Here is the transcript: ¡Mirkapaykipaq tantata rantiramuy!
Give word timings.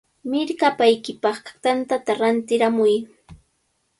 ¡Mirkapaykipaq 0.31 1.43
tantata 1.63 2.11
rantiramuy! 2.19 2.93